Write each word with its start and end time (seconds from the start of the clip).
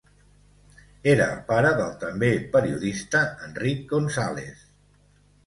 Era 1.11 1.27
el 1.33 1.43
pare 1.49 1.73
del 1.81 1.91
també 2.05 2.31
periodista 2.57 3.23
Enric 3.51 3.85
González. 3.93 4.67